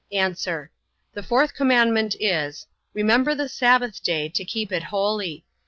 [0.11, 0.17] A.
[1.13, 2.65] The fourth commandment is,
[2.95, 5.45] Remember the sabbath day, to keep it holy.